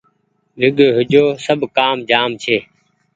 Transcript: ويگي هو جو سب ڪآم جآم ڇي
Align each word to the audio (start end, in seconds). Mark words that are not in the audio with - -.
ويگي 0.59 0.87
هو 0.95 1.01
جو 1.11 1.23
سب 1.45 1.59
ڪآم 1.77 1.97
جآم 2.09 2.31
ڇي 2.43 2.57